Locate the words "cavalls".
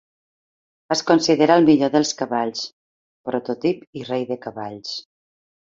2.23-2.65, 4.49-4.99